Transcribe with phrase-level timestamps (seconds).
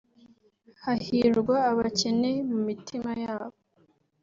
[0.83, 3.57] “hahirwa abakene mu mitima yabo